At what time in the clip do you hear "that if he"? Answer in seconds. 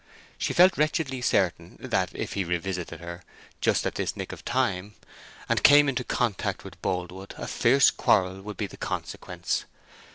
1.79-2.43